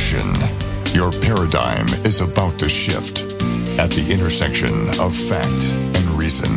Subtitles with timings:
[0.00, 0.94] caution.
[0.94, 3.22] Your paradigm is about to shift
[3.78, 6.50] at the intersection of fact and reason.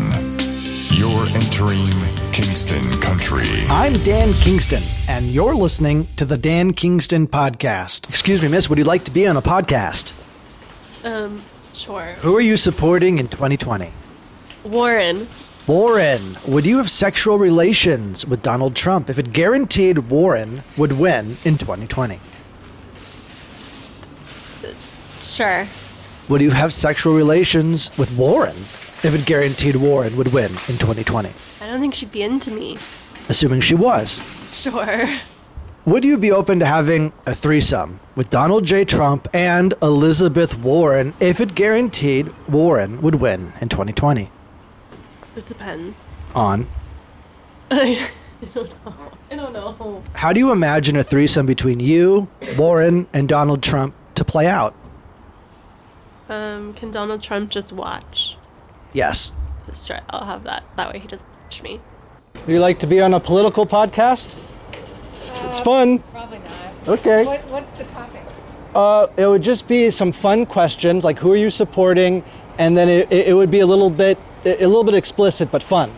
[0.96, 1.86] You're entering
[2.32, 3.48] Kingston Country.
[3.70, 8.08] I'm Dan Kingston, and you're listening to the Dan Kingston Podcast.
[8.08, 10.14] Excuse me, miss, would you like to be on a podcast?
[11.04, 11.41] Um,
[11.73, 12.14] sure.
[12.21, 13.91] Who are you supporting in 2020?
[14.64, 15.28] Warren.
[15.68, 21.38] Warren, would you have sexual relations with Donald Trump if it guaranteed Warren would win
[21.44, 22.20] in 2020?
[25.34, 25.66] Sure.
[26.30, 31.30] Would you have sexual relations with Warren if it guaranteed Warren would win in 2020?
[31.59, 32.78] I don't think she'd be into me.
[33.30, 34.22] Assuming she was.
[34.54, 35.09] Sure.
[35.86, 38.86] Would you be open to having a threesome with Donald J.
[38.86, 44.30] Trump and Elizabeth Warren if it guaranteed Warren would win in 2020?
[45.36, 45.98] It depends.
[46.36, 46.68] On.
[47.72, 48.08] I
[48.54, 48.95] don't know.
[49.31, 50.04] I don't know.
[50.14, 54.76] How do you imagine a threesome between you, Warren, and Donald Trump to play out?
[56.30, 58.38] Um, can Donald Trump just watch?
[58.94, 59.34] Yes.
[59.66, 60.02] Just try.
[60.09, 60.64] I'll have that.
[60.78, 61.80] That way he doesn't touch me.
[62.45, 64.38] Would you like to be on a political podcast?
[65.45, 66.00] it's fun.
[66.00, 66.88] Probably not.
[66.88, 67.25] Okay.
[67.25, 68.22] What, what's the topic?
[68.75, 72.23] Uh, it would just be some fun questions like who are you supporting,
[72.58, 75.62] and then it, it, it would be a little bit a little bit explicit but
[75.64, 75.92] fun.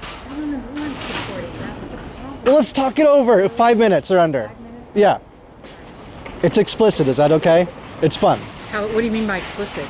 [0.00, 1.52] I don't know who I'm supporting.
[1.58, 2.44] That's the problem.
[2.44, 3.48] Well, let's talk it over.
[3.48, 4.48] Five minutes or under.
[4.48, 4.92] Five minutes?
[4.94, 5.18] Yeah.
[6.42, 7.08] It's explicit.
[7.08, 7.68] Is that okay?
[8.00, 8.40] It's fun.
[8.72, 9.86] How, what do you mean by explicit?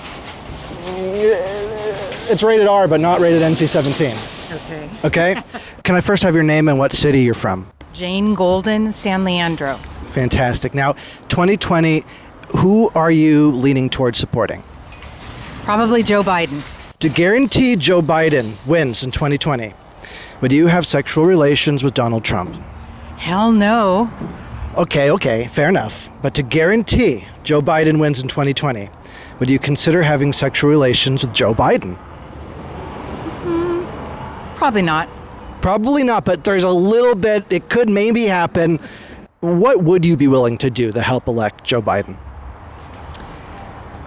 [2.29, 4.57] It's rated R, but not rated NC-17.
[4.57, 4.91] Okay.
[5.05, 5.43] Okay.
[5.85, 7.71] Can I first have your name and what city you're from?
[7.93, 9.77] Jane Golden, San Leandro.
[10.09, 10.75] Fantastic.
[10.75, 10.95] Now,
[11.29, 12.05] 2020.
[12.57, 14.65] Who are you leaning towards supporting?
[15.63, 16.61] Probably Joe Biden.
[16.99, 19.73] To guarantee Joe Biden wins in 2020,
[20.41, 22.53] would you have sexual relations with Donald Trump?
[23.17, 24.11] Hell no.
[24.77, 26.09] Okay, okay, fair enough.
[26.23, 28.89] But to guarantee Joe Biden wins in 2020,
[29.39, 31.98] would you consider having sexual relations with Joe Biden?
[33.42, 35.11] Mm, probably not.
[35.61, 38.80] Probably not, but there's a little bit, it could maybe happen.
[39.41, 42.17] What would you be willing to do to help elect Joe Biden?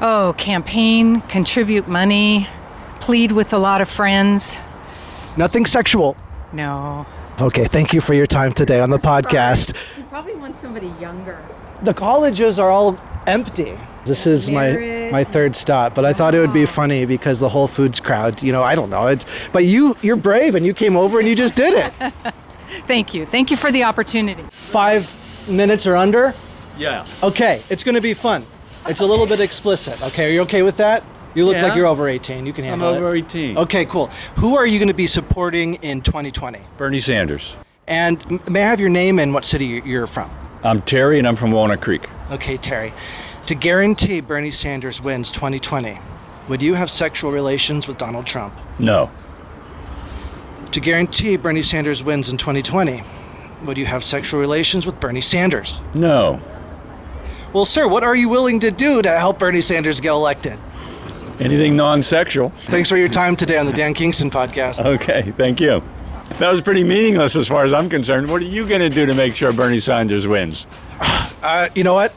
[0.01, 2.47] Oh, campaign, contribute money,
[3.01, 4.59] plead with a lot of friends.
[5.37, 6.17] Nothing sexual.
[6.53, 7.05] No.
[7.41, 9.75] Okay, thank you for your time today on the podcast.
[9.97, 11.43] You probably want somebody younger.
[11.81, 12.97] The colleges are all
[13.27, 13.77] empty.
[14.05, 16.67] This is my my third stop, but I thought it would be oh.
[16.67, 19.07] funny because the Whole Foods crowd, you know, I don't know.
[19.07, 21.91] It's, but you you're brave and you came over and you just did it.
[22.87, 23.25] Thank you.
[23.25, 24.43] Thank you for the opportunity.
[24.51, 26.33] 5 minutes or under?
[26.77, 27.05] Yeah.
[27.21, 28.45] Okay, it's going to be fun.
[28.87, 30.01] It's a little bit explicit.
[30.03, 31.03] Okay, are you okay with that?
[31.35, 31.63] You look Yeah.
[31.63, 32.45] like you're over 18.
[32.45, 32.91] You can handle it.
[32.91, 33.09] I'm handle it.
[33.09, 33.57] over 18.
[33.57, 34.09] Okay, cool.
[34.37, 36.59] Who are you going to be supporting in 2020?
[36.77, 37.53] Bernie Sanders.
[37.87, 40.31] And may I have your name and what city you're from?
[40.63, 42.07] I'm Terry and I'm from Walnut Creek.
[42.31, 42.93] Okay, Terry.
[43.47, 45.99] To guarantee Bernie Sanders wins 2020,
[46.47, 48.53] would you have sexual relations with Donald Trump?
[48.79, 49.11] No.
[50.71, 53.03] To guarantee Bernie Sanders wins in 2020,
[53.65, 55.81] would you have sexual relations with Bernie Sanders?
[55.93, 56.39] No.
[57.53, 60.57] Well, sir, what are you willing to do to help Bernie Sanders get elected?
[61.39, 62.49] Anything non sexual?
[62.65, 64.83] Thanks for your time today on the Dan Kingston podcast.
[64.85, 65.83] Okay, thank you.
[66.39, 68.29] That was pretty meaningless as far as I'm concerned.
[68.29, 70.67] What are you going to do to make sure Bernie Sanders wins?
[71.43, 72.11] Uh, you know what?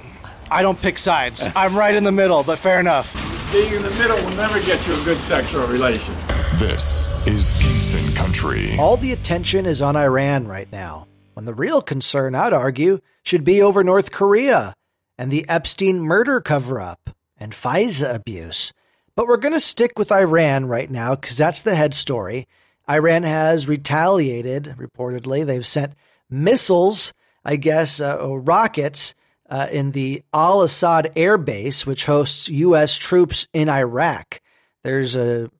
[0.50, 1.46] I don't pick sides.
[1.54, 3.12] I'm right in the middle, but fair enough.
[3.52, 6.14] Being in the middle will never get you a good sexual relation.
[6.54, 8.70] This is Kingston Country.
[8.78, 13.44] All the attention is on Iran right now, when the real concern, I'd argue, should
[13.44, 14.72] be over North Korea
[15.18, 18.72] and the Epstein murder cover up and FISA abuse.
[19.18, 22.46] But we're going to stick with Iran right now because that's the head story.
[22.88, 25.44] Iran has retaliated, reportedly.
[25.44, 25.94] They've sent
[26.30, 27.12] missiles,
[27.44, 29.16] I guess, uh, rockets
[29.50, 32.96] uh, in the Al Asad Air Base, which hosts U.S.
[32.96, 34.40] troops in Iraq.
[34.84, 35.50] There's a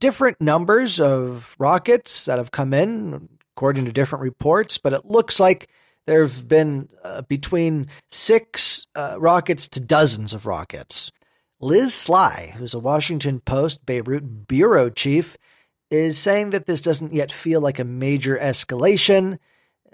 [0.00, 5.38] different numbers of rockets that have come in, according to different reports, but it looks
[5.38, 5.68] like
[6.06, 11.12] there have been uh, between six uh, rockets to dozens of rockets.
[11.66, 15.36] Liz Sly, who's a Washington Post Beirut bureau chief,
[15.90, 19.40] is saying that this doesn't yet feel like a major escalation.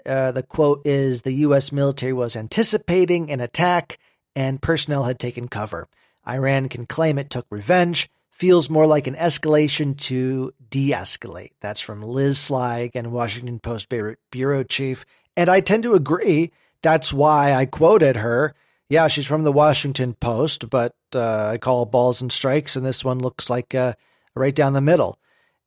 [0.05, 1.71] Uh, the quote is the U.S.
[1.71, 3.97] military was anticipating an attack
[4.35, 5.87] and personnel had taken cover.
[6.27, 8.07] Iran can claim it took revenge.
[8.29, 11.53] Feels more like an escalation to de escalate.
[11.59, 15.05] That's from Liz Sly, again, Washington Post Beirut bureau chief.
[15.35, 16.51] And I tend to agree.
[16.83, 18.53] That's why I quoted her.
[18.89, 23.03] Yeah, she's from the Washington Post, but uh, I call balls and strikes, and this
[23.03, 23.93] one looks like uh,
[24.35, 25.17] right down the middle.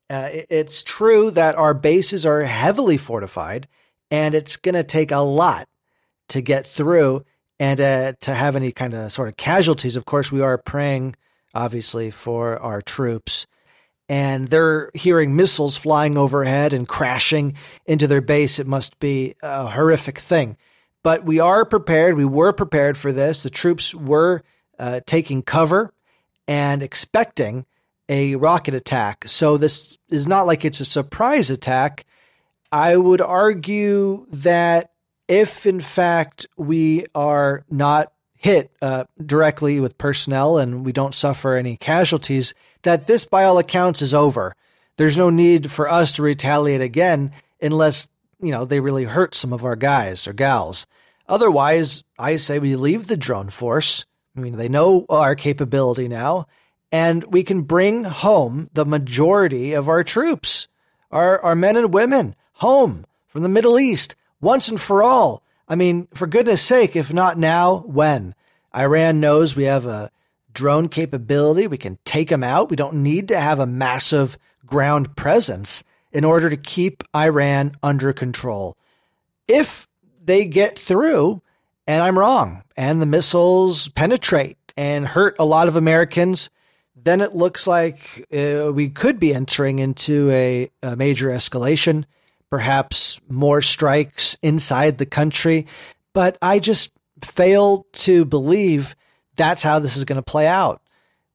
[0.08, 3.66] Uh, it- it's true that our bases are heavily fortified,
[4.10, 5.68] and it's going to take a lot
[6.28, 7.24] to get through
[7.58, 9.96] and uh, to have any kind of sort of casualties.
[9.96, 11.16] Of course, we are praying,
[11.54, 13.46] obviously, for our troops.
[14.08, 17.54] And they're hearing missiles flying overhead and crashing
[17.86, 18.60] into their base.
[18.60, 20.56] It must be a horrific thing.
[21.06, 22.17] But we are prepared.
[22.17, 23.44] We were prepared for this.
[23.44, 24.43] The troops were
[24.76, 25.94] uh, taking cover
[26.49, 27.64] and expecting
[28.08, 29.23] a rocket attack.
[29.29, 32.06] So this is not like it's a surprise attack.
[32.73, 34.91] I would argue that
[35.29, 41.55] if in fact we are not hit uh, directly with personnel and we don't suffer
[41.55, 44.56] any casualties, that this, by all accounts, is over.
[44.97, 47.31] There's no need for us to retaliate again
[47.62, 48.08] unless,
[48.40, 50.86] you know, they really hurt some of our guys or gals.
[51.28, 54.06] Otherwise, I say we leave the drone force.
[54.36, 56.46] I mean, they know our capability now,
[56.92, 60.68] and we can bring home the majority of our troops,
[61.10, 65.42] our, our men and women, home from the Middle East once and for all.
[65.68, 68.34] I mean, for goodness sake, if not now, when?
[68.74, 70.10] Iran knows we have a
[70.52, 71.66] drone capability.
[71.66, 72.70] We can take them out.
[72.70, 75.82] We don't need to have a massive ground presence
[76.16, 78.74] in order to keep Iran under control.
[79.46, 79.86] If
[80.24, 81.42] they get through,
[81.86, 86.48] and I'm wrong, and the missiles penetrate and hurt a lot of Americans,
[86.96, 92.06] then it looks like uh, we could be entering into a, a major escalation
[92.48, 95.66] perhaps more strikes inside the country.
[96.14, 96.92] But I just
[97.22, 98.96] fail to believe
[99.36, 100.80] that's how this is going to play out.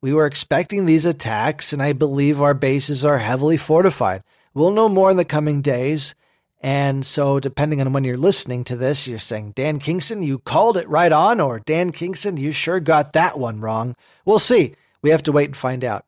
[0.01, 4.23] We were expecting these attacks, and I believe our bases are heavily fortified.
[4.53, 6.15] We'll know more in the coming days.
[6.59, 10.77] And so, depending on when you're listening to this, you're saying, Dan Kingston, you called
[10.77, 13.95] it right on, or Dan Kingston, you sure got that one wrong.
[14.25, 14.75] We'll see.
[15.01, 16.05] We have to wait and find out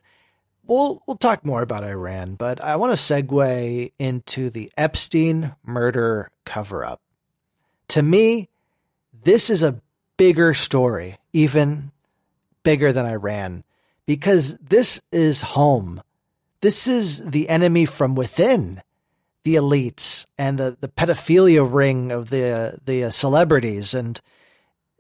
[0.65, 6.31] we'll we'll talk more about Iran, but I want to segue into the Epstein murder
[6.45, 7.01] cover up.
[7.89, 8.49] To me,
[9.23, 9.81] this is a
[10.17, 11.91] bigger story, even
[12.63, 13.63] bigger than Iran,
[14.05, 16.01] because this is home.
[16.63, 18.81] This is the enemy from within,
[19.44, 24.21] the elites and the, the pedophilia ring of the the uh, celebrities and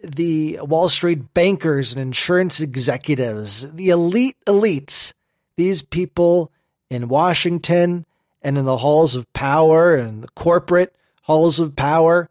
[0.03, 5.13] the Wall Street bankers and insurance executives, the elite elites
[5.55, 6.51] these people
[6.89, 8.05] in Washington
[8.41, 12.29] and in the halls of power and the corporate halls of power,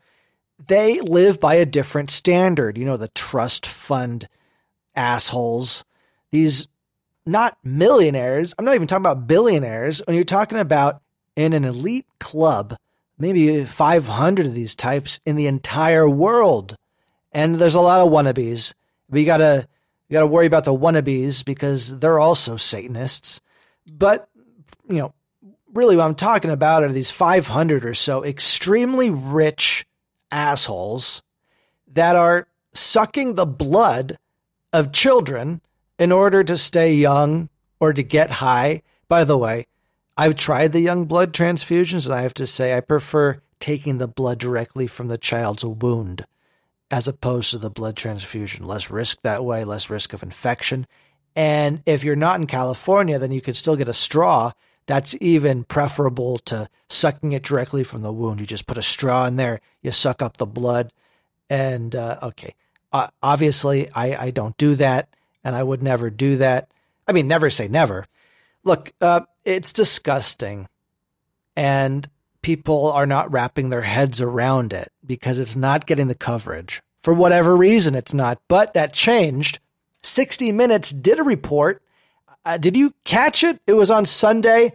[0.66, 2.76] they live by a different standard.
[2.76, 4.28] You know, the trust fund
[4.94, 5.86] assholes,
[6.32, 6.68] these
[7.24, 8.54] not millionaires.
[8.58, 10.02] I'm not even talking about billionaires.
[10.06, 11.02] When you're talking about
[11.36, 12.76] in an elite club,
[13.18, 16.76] maybe 500 of these types in the entire world.
[17.32, 18.74] And there's a lot of wannabes.
[19.08, 19.66] We got to
[20.12, 23.40] you got to worry about the wannabes because they're also Satanists.
[23.90, 24.28] But,
[24.86, 25.14] you know,
[25.72, 29.86] really what I'm talking about are these 500 or so extremely rich
[30.30, 31.22] assholes
[31.94, 34.18] that are sucking the blood
[34.70, 35.62] of children
[36.02, 38.82] in order to stay young or to get high.
[39.06, 39.68] By the way,
[40.16, 44.08] I've tried the young blood transfusions and I have to say I prefer taking the
[44.08, 46.26] blood directly from the child's wound
[46.90, 48.66] as opposed to the blood transfusion.
[48.66, 50.88] Less risk that way, less risk of infection.
[51.36, 54.50] And if you're not in California, then you can still get a straw.
[54.86, 58.40] That's even preferable to sucking it directly from the wound.
[58.40, 60.92] You just put a straw in there, you suck up the blood.
[61.48, 62.54] And uh, okay,
[62.92, 65.08] uh, obviously, I, I don't do that,
[65.44, 66.68] and I would never do that.
[67.06, 68.06] I mean, never say never.
[68.64, 70.68] Look, uh, it's disgusting.
[71.56, 72.08] And
[72.42, 76.82] people are not wrapping their heads around it because it's not getting the coverage.
[77.02, 78.40] For whatever reason, it's not.
[78.48, 79.58] But that changed.
[80.02, 81.82] 60 Minutes did a report.
[82.44, 83.60] Uh, did you catch it?
[83.66, 84.74] It was on Sunday.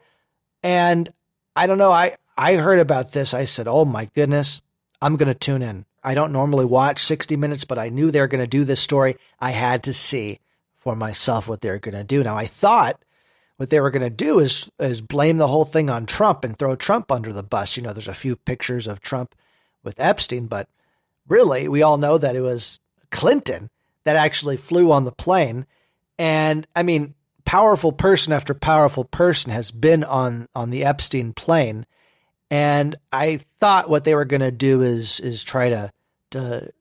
[0.64, 1.10] And
[1.56, 1.92] I don't know.
[1.92, 3.34] I, I heard about this.
[3.34, 4.62] I said, oh my goodness,
[5.02, 5.86] I'm going to tune in.
[6.04, 8.80] I don't normally watch 60 Minutes, but I knew they were going to do this
[8.80, 9.18] story.
[9.40, 10.40] I had to see
[10.88, 12.24] for myself what they're going to do.
[12.24, 13.04] Now, I thought
[13.58, 16.58] what they were going to do is is blame the whole thing on Trump and
[16.58, 17.76] throw Trump under the bus.
[17.76, 19.36] You know, there's a few pictures of Trump
[19.84, 20.70] with Epstein, but
[21.28, 22.80] really, we all know that it was
[23.12, 23.70] Clinton
[24.06, 25.66] that actually flew on the plane.
[26.18, 31.86] And I mean, powerful person after powerful person has been on on the Epstein plane.
[32.50, 35.92] And I thought what they were going to do is is try to
[36.32, 36.72] to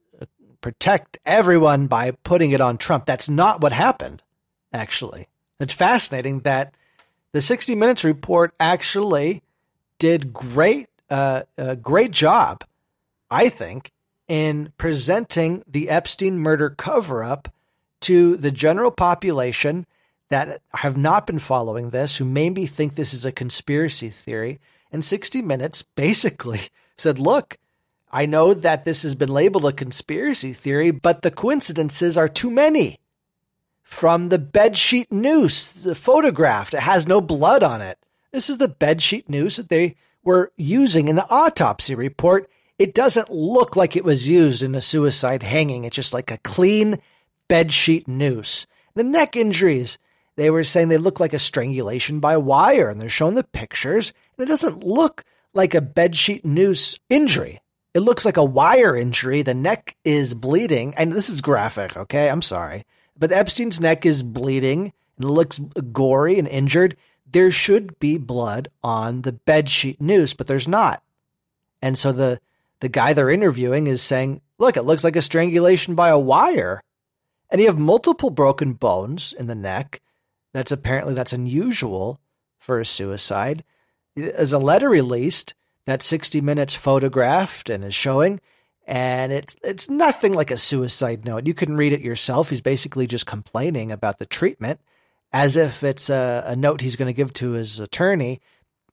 [0.66, 3.06] protect everyone by putting it on Trump.
[3.06, 4.24] That's not what happened,
[4.72, 5.28] actually.
[5.60, 6.74] It's fascinating that
[7.30, 9.44] the 60 Minutes report actually
[10.00, 12.64] did great, uh, a great job,
[13.30, 13.92] I think,
[14.26, 17.46] in presenting the Epstein murder cover up
[18.00, 19.86] to the general population
[20.30, 24.58] that have not been following this, who maybe think this is a conspiracy theory.
[24.90, 26.62] And 60 Minutes basically
[26.96, 27.56] said, look,
[28.16, 32.50] I know that this has been labeled a conspiracy theory, but the coincidences are too
[32.50, 32.98] many.
[33.82, 37.98] From the bedsheet noose, photographed, it has no blood on it.
[38.32, 42.48] This is the bedsheet noose that they were using in the autopsy report.
[42.78, 45.84] It doesn't look like it was used in a suicide hanging.
[45.84, 47.02] It's just like a clean
[47.50, 48.66] bedsheet noose.
[48.94, 49.98] The neck injuries,
[50.36, 54.14] they were saying they look like a strangulation by wire, and they're showing the pictures,
[54.38, 57.60] and it doesn't look like a bedsheet noose injury.
[57.96, 59.40] It looks like a wire injury.
[59.40, 62.28] The neck is bleeding, and this is graphic, okay?
[62.28, 62.84] I'm sorry.
[63.18, 65.58] But Epstein's neck is bleeding and it looks
[65.94, 66.94] gory and injured.
[67.24, 71.02] There should be blood on the bedsheet noose, but there's not.
[71.80, 72.38] And so the
[72.80, 76.82] the guy they're interviewing is saying, "Look, it looks like a strangulation by a wire."
[77.48, 80.02] And you have multiple broken bones in the neck.
[80.52, 82.20] That's apparently that's unusual
[82.58, 83.64] for a suicide.
[84.18, 85.54] As a letter released
[85.86, 88.40] that 60 Minutes photographed and is showing,
[88.86, 91.46] and it's it's nothing like a suicide note.
[91.46, 92.50] You can read it yourself.
[92.50, 94.80] He's basically just complaining about the treatment,
[95.32, 98.40] as if it's a, a note he's going to give to his attorney.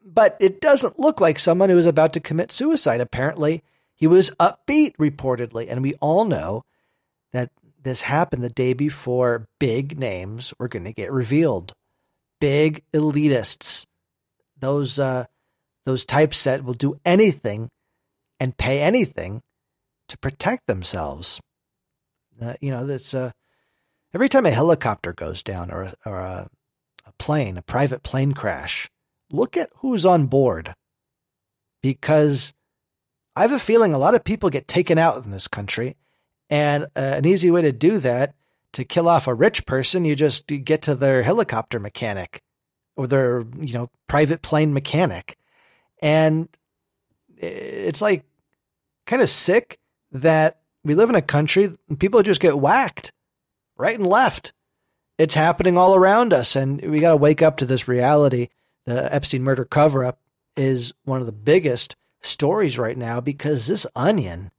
[0.06, 3.02] But it doesn't look like someone who is about to commit suicide.
[3.02, 3.64] Apparently,
[3.96, 6.64] he was upbeat, reportedly, and we all know
[7.32, 11.74] that this happened the day before big names were going to get revealed.
[12.40, 13.86] Big elitists,
[14.60, 15.26] those uh,
[15.86, 17.70] those types that will do anything
[18.40, 19.42] and pay anything
[20.08, 21.42] to protect themselves.
[22.42, 23.32] Uh, you know, that's uh,
[24.14, 26.50] every time a helicopter goes down or, a, or a,
[27.06, 28.90] a plane, a private plane crash,
[29.32, 30.74] look at who's on board.
[31.82, 32.54] Because
[33.36, 35.98] I have a feeling a lot of people get taken out in this country.
[36.50, 38.36] And uh, an easy way to do that,
[38.74, 42.42] to kill off a rich person, you just you get to their helicopter mechanic
[42.96, 45.36] or their, you know, private plane mechanic.
[46.04, 46.50] And
[47.38, 48.26] it's like
[49.06, 49.80] kind of sick
[50.12, 53.14] that we live in a country and people just get whacked
[53.78, 54.52] right and left.
[55.18, 58.50] It's happening all around us, and we got to wake up to this reality.
[58.86, 60.20] The Epstein murder cover up
[60.58, 64.52] is one of the biggest stories right now because this onion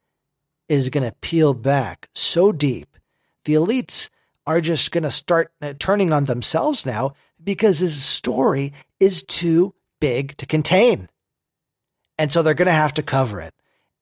[0.68, 2.96] is going to peel back so deep.
[3.44, 4.08] The elites
[4.46, 9.74] are just going to start uh, turning on themselves now because this story is too
[10.00, 11.08] big to contain
[12.18, 13.54] and so they're going to have to cover it,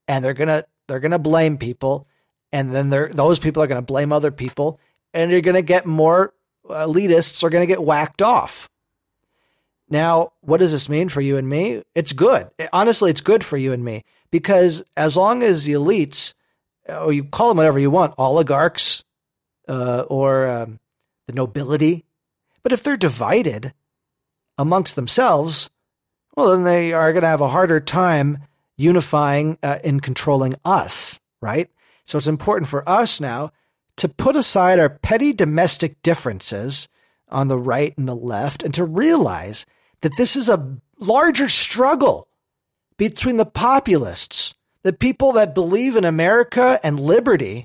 [0.09, 2.07] and they're gonna they're gonna blame people,
[2.53, 4.81] and then they're those people are going to blame other people,
[5.15, 6.35] and you're going to get more
[6.69, 8.69] elitists are going to get whacked off.
[9.89, 11.83] Now, what does this mean for you and me?
[11.95, 12.49] It's good.
[12.73, 16.35] Honestly, it's good for you and me because as long as the elites,
[16.89, 19.05] or you call them whatever you want, oligarchs,
[19.69, 20.81] uh, or um,
[21.27, 22.05] the nobility,
[22.63, 23.75] but if they're divided
[24.57, 25.69] amongst themselves,
[26.37, 28.39] well, then they are going to have a harder time
[28.77, 31.71] unifying uh, and controlling us, right?
[32.07, 33.53] So it's important for us now
[33.97, 36.89] to put aside our petty domestic differences
[37.29, 39.67] on the right and the left and to realize
[40.01, 42.29] that this is a larger struggle
[42.97, 47.65] between the populists, the people that believe in America and liberty,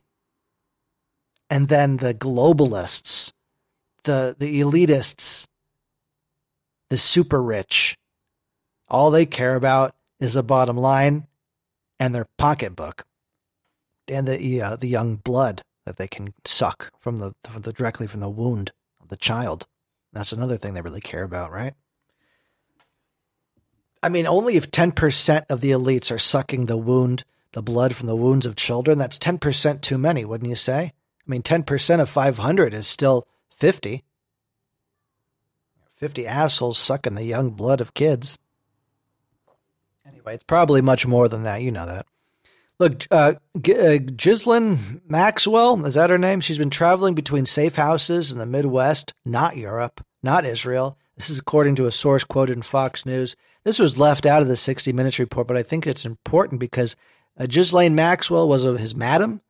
[1.49, 3.31] and then the globalists,
[4.03, 5.47] the, the elitists,
[6.89, 7.97] the super rich
[8.87, 11.27] all they care about is the bottom line
[11.99, 13.05] and their pocketbook
[14.07, 18.07] and the uh, the young blood that they can suck from the, from the directly
[18.07, 19.65] from the wound of the child.
[20.11, 21.73] That's another thing they really care about, right?
[24.03, 28.07] I mean, only if 10% of the elites are sucking the wound, the blood from
[28.07, 30.91] the wounds of children, that's 10% too many, wouldn't you say?
[31.27, 34.03] I mean, 10% of 500 is still 50.
[35.93, 38.37] 50 assholes sucking the young blood of kids.
[40.07, 41.61] Anyway, it's probably much more than that.
[41.61, 42.05] You know that.
[42.79, 46.41] Look, uh, uh, Maxwell, is that her name?
[46.41, 50.97] She's been traveling between safe houses in the Midwest, not Europe, not Israel.
[51.15, 53.35] This is according to a source quoted in Fox News.
[53.63, 56.95] This was left out of the 60 Minutes report, but I think it's important because
[57.39, 59.41] uh, Ghislaine Maxwell was his madam,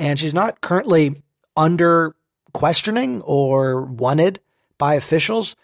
[0.00, 1.22] and she's not currently
[1.56, 2.16] under
[2.52, 4.40] questioning or wanted
[4.78, 5.54] by officials.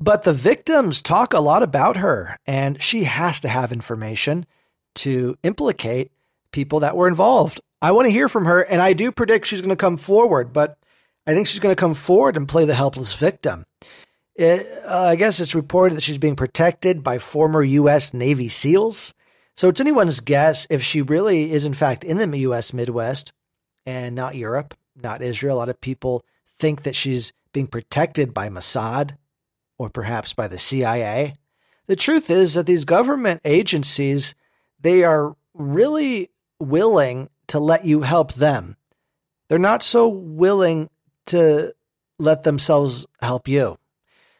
[0.00, 4.46] But the victims talk a lot about her, and she has to have information
[4.96, 6.12] to implicate
[6.52, 7.60] people that were involved.
[7.82, 10.52] I want to hear from her, and I do predict she's going to come forward,
[10.52, 10.78] but
[11.26, 13.64] I think she's going to come forward and play the helpless victim.
[14.36, 18.14] It, uh, I guess it's reported that she's being protected by former U.S.
[18.14, 19.14] Navy SEALs.
[19.56, 22.72] So it's anyone's guess if she really is, in fact, in the U.S.
[22.72, 23.32] Midwest
[23.84, 25.56] and not Europe, not Israel.
[25.56, 29.16] A lot of people think that she's being protected by Mossad
[29.78, 31.34] or perhaps by the CIA.
[31.86, 34.34] The truth is that these government agencies,
[34.80, 38.76] they are really willing to let you help them.
[39.48, 40.90] They're not so willing
[41.26, 41.74] to
[42.18, 43.78] let themselves help you.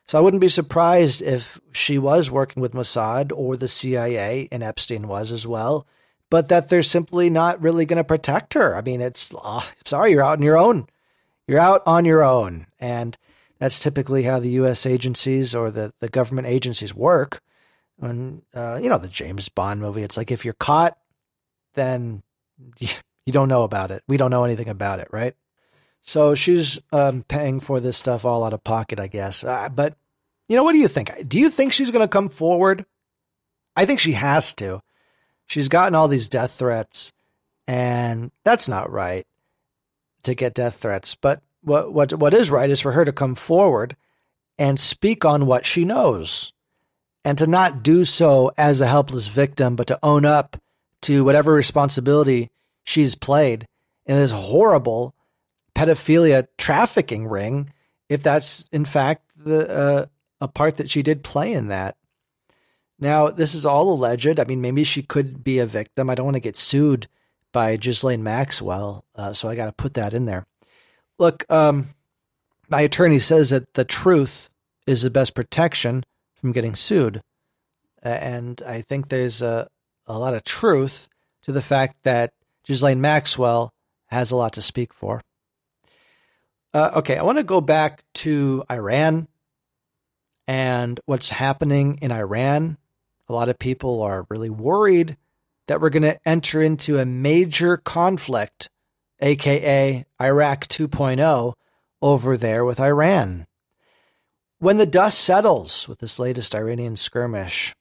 [0.05, 4.63] So I wouldn't be surprised if she was working with Mossad or the CIA, and
[4.63, 5.87] Epstein was as well,
[6.31, 8.75] but that they're simply not really going to protect her.
[8.75, 10.87] I mean, it's oh, sorry, you're out on your own.
[11.47, 12.67] You're out on your own.
[12.79, 13.17] And
[13.59, 14.87] that's typically how the U.S.
[14.87, 17.41] agencies or the, the government agencies work.
[18.01, 20.97] And, uh, you know, the James Bond movie, it's like if you're caught,
[21.75, 22.23] then
[22.79, 24.03] you, don't know about it.
[24.07, 25.35] We don't know anything about it, right?
[26.01, 29.43] So she's um, paying for this stuff all out of pocket, I guess.
[29.43, 29.97] Uh, but,
[30.49, 31.11] you know, what do you think?
[31.29, 32.87] Do you think she's going to come forward?
[33.77, 34.81] I think she has to.
[35.47, 37.13] She's gotten all these death threats,
[37.67, 39.27] and that's not right
[40.23, 41.15] to get death threats.
[41.15, 43.97] But what what what is right is for her to come forward
[44.59, 46.53] and speak on what she knows
[47.25, 50.57] and to not do so as a helpless victim but to own up
[51.03, 52.51] to whatever responsibility
[52.85, 53.67] she's played
[54.07, 55.15] in this horrible
[55.75, 57.73] pedophilia trafficking ring
[58.09, 60.07] if that's in fact the uh,
[60.41, 61.97] a part that she did play in that.
[62.99, 64.41] Now this is all alleged.
[64.41, 66.09] I mean maybe she could be a victim.
[66.09, 67.07] I don't want to get sued
[67.53, 70.47] by Ghislaine Maxwell uh, so i got to put that in there
[71.19, 71.89] Look, um,
[72.69, 74.51] my attorney says that the truth
[74.87, 77.21] is the best protection from getting sued.
[78.03, 79.69] and I think there's a,
[80.07, 81.09] a lot of truth
[81.43, 82.33] to the fact that
[82.67, 83.73] Ghislaine Maxwell
[84.07, 85.21] has a lot to speak for.
[86.73, 89.27] Uh, okay, I want to go back to Iran
[90.47, 92.79] and what's happening in Iran.
[93.29, 95.17] A lot of people are really worried
[95.67, 98.71] that we're going to enter into a major conflict
[99.21, 101.55] aka Iraq 2.0,
[102.01, 103.47] over there with Iran.
[104.59, 107.75] When the dust settles with this latest Iranian skirmish,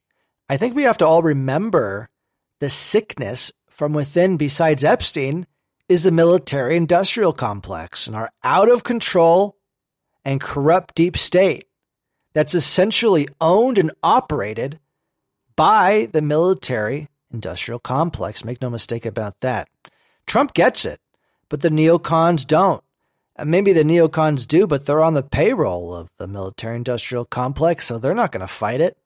[0.49, 2.09] I think we have to all remember
[2.59, 5.45] the sickness from within, besides Epstein,
[5.89, 9.57] is the military industrial complex and our out of control
[10.25, 11.65] and corrupt deep state
[12.33, 14.79] that's essentially owned and operated
[15.55, 18.43] by the military industrial complex.
[18.43, 19.69] Make no mistake about that.
[20.25, 20.99] Trump gets it
[21.49, 22.83] but the neocons don't.
[23.35, 27.85] And maybe the neocons do, but they're on the payroll of the military industrial complex,
[27.85, 28.97] so they're not going to fight it.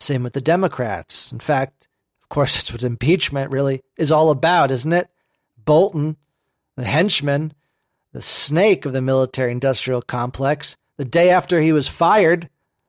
[0.00, 1.30] Same with the Democrats.
[1.32, 1.88] In fact,
[2.22, 5.08] of course, that's what impeachment really is all about, isn't it?
[5.64, 6.16] Bolton,
[6.76, 7.52] the henchman,
[8.12, 12.48] the snake of the military industrial complex, the day after he was fired,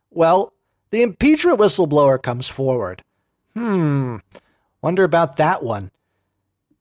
[0.09, 0.53] well,
[0.89, 3.03] the impeachment whistleblower comes forward.
[3.55, 4.17] Hmm,
[4.81, 5.91] wonder about that one.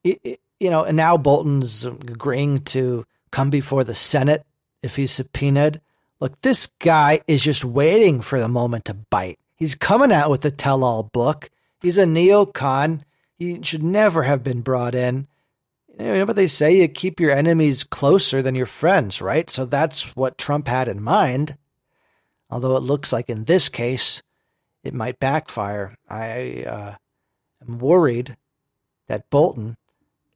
[0.04, 4.44] It, it, you know, and now Bolton's agreeing to come before the Senate
[4.82, 5.80] if he's subpoenaed.
[6.20, 9.38] Look, this guy is just waiting for the moment to bite.
[9.56, 11.50] He's coming out with the tell all book.
[11.80, 13.02] He's a neocon.
[13.38, 15.26] He should never have been brought in.
[15.98, 16.80] You know what they say?
[16.80, 19.48] You keep your enemies closer than your friends, right?
[19.48, 21.56] So that's what Trump had in mind.
[22.50, 24.22] Although it looks like in this case,
[24.84, 25.96] it might backfire.
[26.08, 26.94] I uh,
[27.66, 28.36] am worried
[29.08, 29.76] that Bolton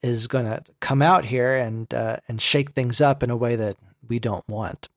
[0.02, 3.56] is going to come out here and uh, and shake things up in a way
[3.56, 3.76] that
[4.08, 4.88] we don't want.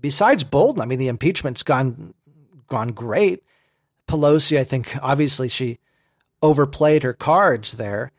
[0.00, 2.14] Besides Bolton, I mean, the impeachment's gone
[2.68, 3.42] gone great.
[4.08, 5.78] Pelosi, I think, obviously she
[6.42, 8.12] overplayed her cards there,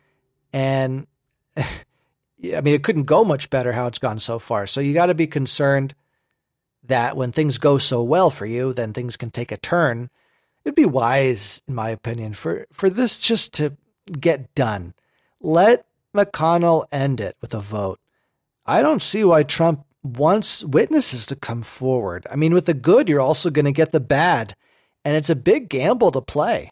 [0.52, 1.06] and
[1.56, 4.66] I mean, it couldn't go much better how it's gone so far.
[4.66, 5.94] So you got to be concerned
[6.84, 10.10] that when things go so well for you, then things can take a turn.
[10.64, 13.76] It'd be wise, in my opinion, for for this just to
[14.18, 14.94] get done.
[15.40, 18.00] Let McConnell end it with a vote.
[18.64, 22.26] I don't see why Trump wants witnesses to come forward.
[22.30, 24.54] I mean, with the good, you're also going to get the bad.
[25.04, 26.70] And it's a big gamble to play.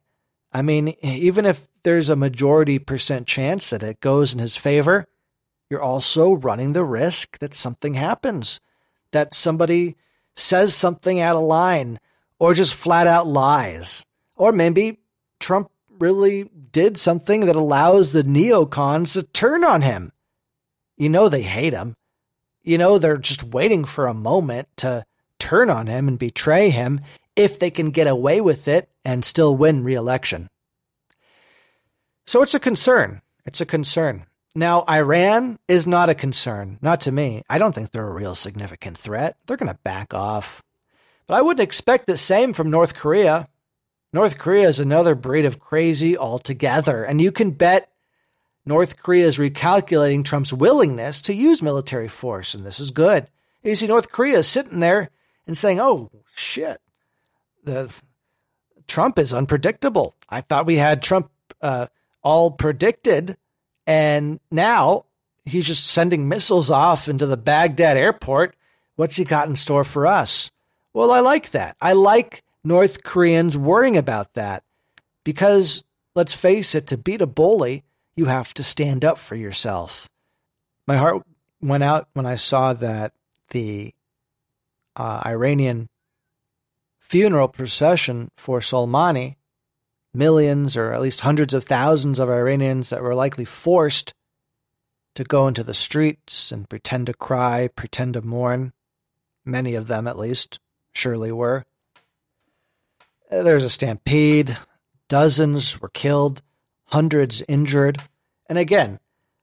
[0.52, 5.06] I mean, even if there's a majority percent chance that it goes in his favor,
[5.70, 8.60] you're also running the risk that something happens,
[9.12, 9.96] that somebody
[10.36, 11.98] says something out of line
[12.38, 14.04] or just flat out lies.
[14.36, 15.00] Or maybe
[15.40, 15.70] Trump
[16.02, 20.10] really did something that allows the neocons to turn on him.
[20.96, 21.94] You know they hate him.
[22.62, 25.04] You know they're just waiting for a moment to
[25.38, 27.00] turn on him and betray him
[27.36, 30.48] if they can get away with it and still win re-election.
[32.26, 33.22] So it's a concern.
[33.46, 34.26] It's a concern.
[34.54, 37.42] Now, Iran is not a concern, not to me.
[37.48, 39.36] I don't think they're a real significant threat.
[39.46, 40.62] They're going to back off.
[41.26, 43.48] But I wouldn't expect the same from North Korea.
[44.12, 47.90] North Korea is another breed of crazy altogether, and you can bet
[48.66, 53.28] North Korea is recalculating Trump's willingness to use military force, and this is good.
[53.62, 55.10] You see, North Korea is sitting there
[55.46, 56.80] and saying, "Oh shit,
[57.64, 57.92] the
[58.86, 60.14] Trump is unpredictable.
[60.28, 61.86] I thought we had Trump uh,
[62.22, 63.36] all predicted,
[63.86, 65.06] And now
[65.44, 68.54] he's just sending missiles off into the Baghdad airport.
[68.96, 70.50] What's he got in store for us?
[70.92, 71.76] Well, I like that.
[71.80, 74.62] I like North Koreans worrying about that
[75.24, 77.84] because let's face it, to beat a bully,
[78.16, 80.08] you have to stand up for yourself.
[80.86, 81.22] My heart
[81.60, 83.12] went out when I saw that
[83.50, 83.94] the
[84.96, 85.88] uh, Iranian
[87.00, 89.36] funeral procession for Soleimani,
[90.14, 94.12] millions or at least hundreds of thousands of Iranians that were likely forced
[95.14, 98.72] to go into the streets and pretend to cry, pretend to mourn.
[99.44, 100.58] Many of them, at least,
[100.94, 101.64] surely were.
[103.32, 104.58] There's a stampede.
[105.08, 106.42] Dozens were killed,
[106.84, 107.98] hundreds injured.
[108.46, 109.00] And again,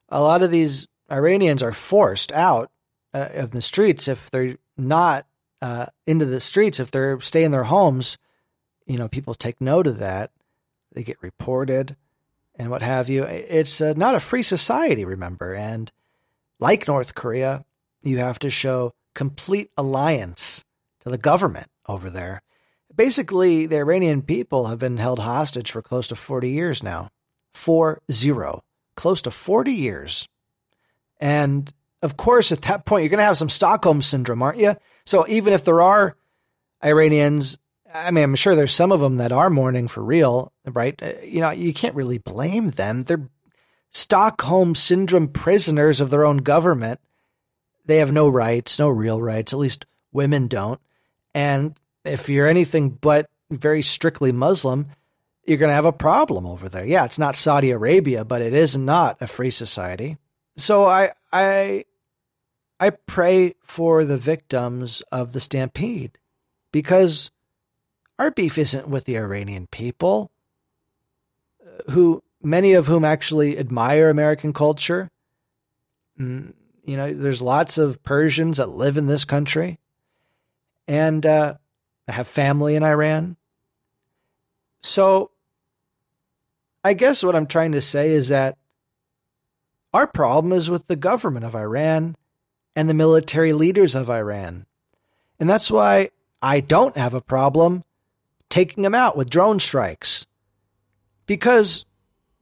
[0.09, 2.69] a lot of these Iranians are forced out
[3.15, 5.25] uh, of the streets if they're not
[5.61, 8.19] uh, into the streets, if they're stay in their homes.
[8.85, 10.31] You know, people take note of that.
[10.93, 11.95] They get reported
[12.55, 13.23] and what have you.
[13.23, 15.55] It's uh, not a free society, remember.
[15.55, 15.91] And
[16.59, 17.65] like North Korea,
[18.03, 20.63] you have to show complete alliance
[20.99, 22.43] to the government over there.
[22.99, 27.07] Basically, the Iranian people have been held hostage for close to 40 years now.
[27.53, 28.61] Four zero.
[28.95, 30.27] Close to 40 years.
[31.17, 34.75] And of course, at that point, you're going to have some Stockholm syndrome, aren't you?
[35.05, 36.17] So even if there are
[36.83, 37.57] Iranians,
[37.93, 41.01] I mean, I'm sure there's some of them that are mourning for real, right?
[41.01, 43.03] Uh, you know, you can't really blame them.
[43.03, 43.29] They're
[43.91, 46.99] Stockholm syndrome prisoners of their own government.
[47.85, 49.53] They have no rights, no real rights.
[49.53, 50.81] At least women don't.
[51.33, 54.87] And if you're anything but very strictly Muslim,
[55.45, 56.85] you're going to have a problem over there.
[56.85, 60.17] Yeah, it's not Saudi Arabia, but it is not a free society.
[60.57, 61.85] So I I
[62.79, 66.17] I pray for the victims of the stampede
[66.71, 67.31] because
[68.17, 70.31] our beef isn't with the Iranian people
[71.89, 75.09] who many of whom actually admire American culture.
[76.19, 79.79] Mm, you know, there's lots of Persians that live in this country
[80.87, 81.55] and uh,
[82.11, 83.35] have family in Iran.
[84.81, 85.31] So
[86.83, 88.57] I guess what I'm trying to say is that
[89.93, 92.15] our problem is with the government of Iran
[92.75, 94.65] and the military leaders of Iran.
[95.39, 96.09] And that's why
[96.41, 97.83] I don't have a problem
[98.49, 100.25] taking them out with drone strikes.
[101.25, 101.85] Because,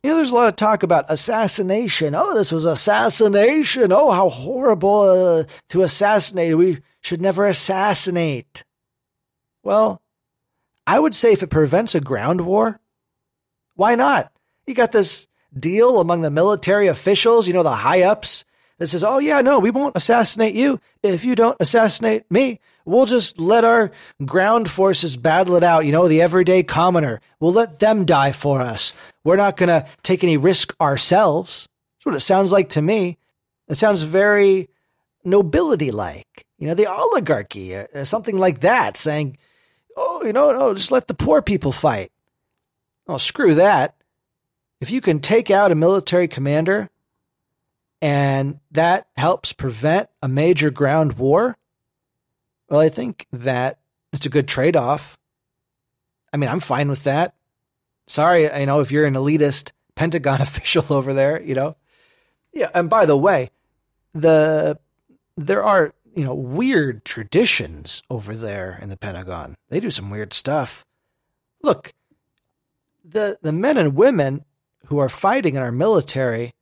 [0.03, 2.15] you know, there's a lot of talk about assassination.
[2.15, 3.91] Oh, this was assassination.
[3.91, 6.57] Oh, how horrible uh, to assassinate.
[6.57, 8.63] We should never assassinate.
[9.67, 10.01] Well,
[10.87, 12.79] I would say if it prevents a ground war,
[13.75, 14.31] why not?
[14.65, 15.27] You got this
[15.59, 18.45] deal among the military officials, you know, the high ups
[18.77, 22.61] that says, oh, yeah, no, we won't assassinate you if you don't assassinate me.
[22.85, 23.91] We'll just let our
[24.25, 27.19] ground forces battle it out, you know, the everyday commoner.
[27.41, 28.93] We'll let them die for us.
[29.25, 31.67] We're not going to take any risk ourselves.
[31.97, 33.17] That's what it sounds like to me.
[33.67, 34.69] It sounds very
[35.25, 39.37] nobility like, you know, the oligarchy, uh, something like that, saying,
[39.97, 42.11] oh, you know, no, just let the poor people fight.
[43.07, 43.95] Oh, screw that.
[44.79, 46.89] If you can take out a military commander
[48.01, 51.57] and that helps prevent a major ground war,
[52.69, 53.79] well, I think that
[54.13, 55.17] it's a good trade off.
[56.31, 57.33] I mean, I'm fine with that.
[58.07, 61.75] Sorry, you know, if you're an elitist Pentagon official over there, you know.
[62.53, 63.51] Yeah, and by the way,
[64.13, 64.79] the
[65.35, 69.55] there are you know weird traditions over there in the Pentagon.
[69.69, 70.83] They do some weird stuff.
[71.61, 71.93] Look,
[73.05, 74.43] the the men and women
[74.87, 76.55] who are fighting in our military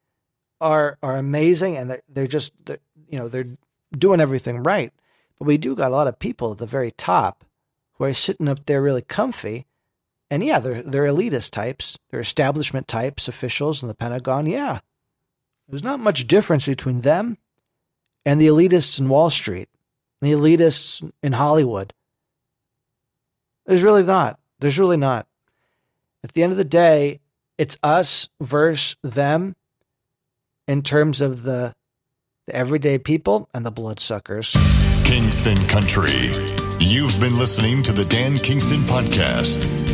[0.60, 3.56] are are amazing, and they're, they're just they're, you know they're
[3.98, 4.92] doing everything right.
[5.40, 7.46] But we do got a lot of people at the very top
[7.94, 9.68] who are sitting up there really comfy.
[10.30, 14.48] And yeah, they're they're elitist types, they're establishment types, officials in the Pentagon.
[14.48, 14.80] Yeah,
[15.70, 17.38] there's not much difference between them
[18.26, 19.70] and the elitists in Wall Street,
[20.22, 21.94] the elitists in Hollywood.
[23.66, 24.40] There's really not.
[24.60, 25.28] There's really not.
[26.24, 27.20] At the end of the day,
[27.58, 29.56] it's us versus them
[30.68, 31.76] in terms of the,
[32.48, 34.56] the everyday people and the bloodsuckers.
[35.04, 36.32] Kingston Country.
[36.80, 39.85] You've been listening to the Dan Kingston Podcast.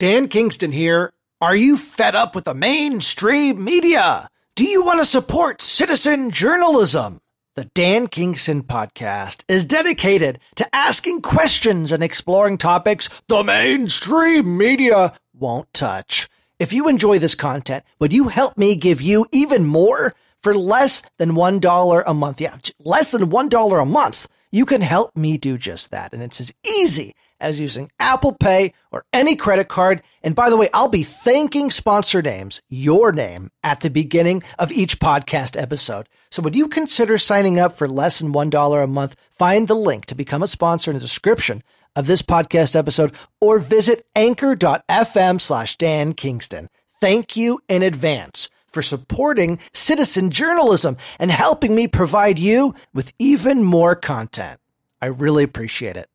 [0.00, 1.12] Dan Kingston here.
[1.40, 4.28] Are you fed up with the mainstream media?
[4.54, 7.20] Do you want to support citizen journalism?
[7.56, 15.18] The Dan Kingston podcast is dedicated to asking questions and exploring topics the mainstream media
[15.34, 16.28] won't touch.
[16.60, 21.02] If you enjoy this content, would you help me give you even more for less
[21.16, 22.40] than $1 a month?
[22.40, 24.28] Yeah, less than $1 a month.
[24.52, 26.12] You can help me do just that.
[26.12, 30.02] And it's as easy as using Apple Pay or any credit card.
[30.22, 34.72] And by the way, I'll be thanking sponsor names, your name, at the beginning of
[34.72, 36.08] each podcast episode.
[36.30, 39.16] So would you consider signing up for less than $1 a month?
[39.30, 41.62] Find the link to become a sponsor in the description
[41.96, 46.68] of this podcast episode or visit anchor.fm slash Dan Kingston.
[47.00, 53.62] Thank you in advance for supporting citizen journalism and helping me provide you with even
[53.62, 54.60] more content.
[55.00, 56.08] I really appreciate it.